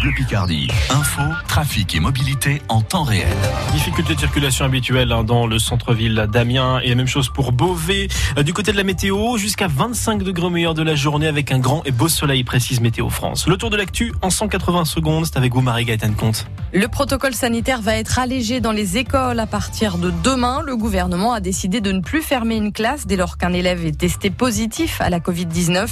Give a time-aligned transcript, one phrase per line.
[0.00, 0.68] Bleu Picardie.
[0.90, 3.36] Info, trafic et mobilité en temps réel.
[3.72, 8.08] Difficulté de circulation habituelle hein, dans le centre-ville d'Amiens et la même chose pour Beauvais.
[8.36, 11.50] Euh, du côté de la météo, jusqu'à 25 degrés au meilleur de la journée avec
[11.50, 13.48] un grand et beau soleil, précise Météo France.
[13.48, 16.46] Le tour de l'actu en 180 secondes, c'est avec vous Marie-Gaëtane Comte.
[16.72, 20.62] Le protocole sanitaire va être allégé dans les écoles à partir de demain.
[20.64, 23.98] Le gouvernement a décidé de ne plus fermer une classe dès lors qu'un élève est
[23.98, 25.88] testé positif à la Covid-19.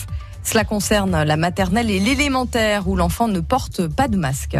[0.46, 4.56] Cela concerne la maternelle et l'élémentaire où l'enfant ne porte pas de masque.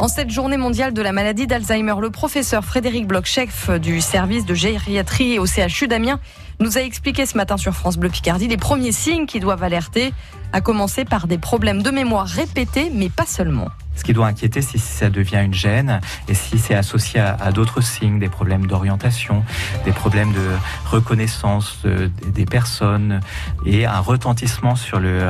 [0.00, 4.44] En cette journée mondiale de la maladie d'Alzheimer, le professeur Frédéric Bloch, chef du service
[4.44, 6.20] de gériatrie au CHU d'Amiens,
[6.60, 10.12] nous a expliqué ce matin sur France Bleu Picardie les premiers signes qui doivent alerter,
[10.52, 13.68] à commencer par des problèmes de mémoire répétés, mais pas seulement.
[13.98, 17.50] Ce qui doit inquiéter, c'est si ça devient une gêne et si c'est associé à,
[17.50, 19.44] d'autres signes, des problèmes d'orientation,
[19.84, 20.48] des problèmes de
[20.86, 23.20] reconnaissance euh, des personnes
[23.66, 25.28] et un retentissement sur le,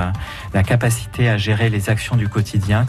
[0.53, 2.87] la capacité à gérer les actions du quotidien.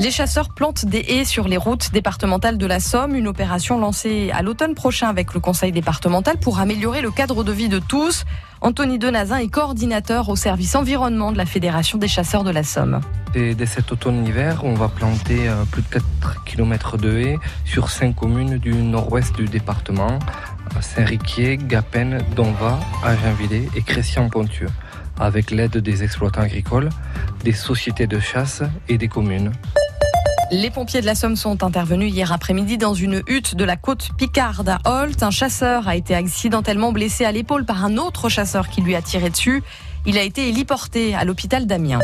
[0.00, 4.32] Les chasseurs plantent des haies sur les routes départementales de la Somme, une opération lancée
[4.34, 8.24] à l'automne prochain avec le conseil départemental pour améliorer le cadre de vie de tous.
[8.60, 13.00] Anthony Denazin est coordinateur au service environnement de la Fédération des chasseurs de la Somme.
[13.34, 18.16] Dès, cet automne-hiver, on va planter euh, plus de 4 km de haies sur 5
[18.16, 20.18] communes du nord-ouest du département,
[20.80, 24.70] Saint-Riquier, Gapen, Donva, Agenvillers et Crécy-en-Pontieux,
[25.20, 26.90] avec l'aide des exploitants agricoles,
[27.44, 29.52] des sociétés de chasse et des communes.
[30.50, 34.10] Les pompiers de la Somme sont intervenus hier après-midi dans une hutte de la côte
[34.16, 35.22] Picarde à Holt.
[35.22, 39.02] Un chasseur a été accidentellement blessé à l'épaule par un autre chasseur qui lui a
[39.02, 39.62] tiré dessus.
[40.06, 42.00] Il a été héliporté à l'hôpital d'Amiens.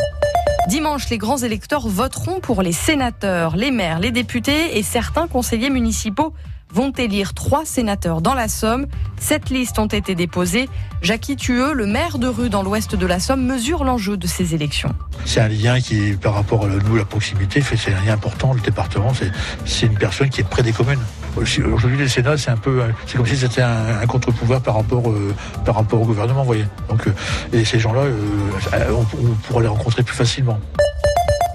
[0.67, 5.69] Dimanche, les grands électeurs voteront pour les sénateurs, les maires, les députés et certains conseillers
[5.69, 6.33] municipaux
[6.73, 8.87] vont élire trois sénateurs dans la Somme.
[9.19, 10.69] Sept listes ont été déposées.
[11.01, 14.53] Jackie Tueux, le maire de rue dans l'ouest de la Somme, mesure l'enjeu de ces
[14.53, 14.93] élections.
[15.25, 18.53] C'est un lien qui, par rapport à nous, la proximité, c'est un lien important.
[18.53, 19.11] Le département,
[19.65, 20.99] c'est une personne qui est près des communes.
[21.37, 25.33] Aujourd'hui, le Sénat, c'est un peu, c'est comme si c'était un, contre-pouvoir par rapport, euh,
[25.63, 26.65] par rapport au gouvernement, voyez.
[26.89, 27.13] Donc, euh,
[27.53, 30.59] et ces gens-là, euh, on, on pourra les rencontrer plus facilement.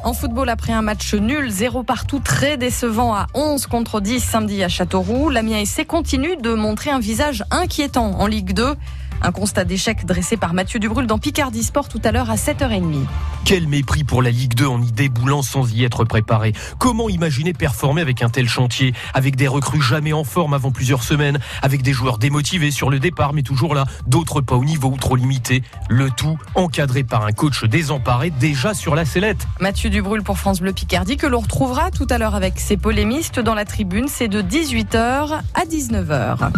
[0.06, 4.62] En football, après un match nul, zéro partout, très décevant à 11 contre 10 samedi
[4.62, 8.76] à Châteauroux, l'Amiens SC continue de montrer un visage inquiétant en Ligue 2.
[9.22, 13.04] Un constat d'échec dressé par Mathieu Dubrul dans Picardie Sport tout à l'heure à 7h30.
[13.44, 16.52] Quel mépris pour la Ligue 2 en y déboulant sans y être préparé.
[16.78, 21.02] Comment imaginer performer avec un tel chantier, avec des recrues jamais en forme avant plusieurs
[21.02, 24.88] semaines, avec des joueurs démotivés sur le départ mais toujours là, d'autres pas au niveau
[24.88, 29.46] ou trop limités, le tout encadré par un coach désemparé déjà sur la sellette.
[29.60, 33.38] Mathieu Dubrul pour France Bleu Picardie que l'on retrouvera tout à l'heure avec ses polémistes
[33.38, 36.50] dans la tribune, c'est de 18h à 19h.